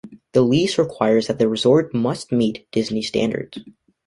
The 0.31 0.41
lease 0.41 0.79
requires 0.79 1.27
that 1.27 1.37
the 1.37 1.47
resort 1.47 1.93
must 1.93 2.31
meet 2.31 2.65
Disney 2.71 3.03
standards. 3.03 3.59